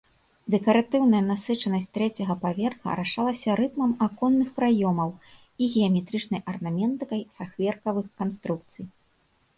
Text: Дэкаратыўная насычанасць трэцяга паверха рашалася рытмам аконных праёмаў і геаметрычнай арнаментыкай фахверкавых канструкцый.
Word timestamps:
Дэкаратыўная 0.51 1.19
насычанасць 1.31 1.87
трэцяга 1.97 2.35
паверха 2.45 2.95
рашалася 3.01 3.57
рытмам 3.61 3.91
аконных 4.07 4.49
праёмаў 4.57 5.11
і 5.29 5.63
геаметрычнай 5.77 6.41
арнаментыкай 6.55 7.21
фахверкавых 7.39 8.05
канструкцый. 8.25 8.85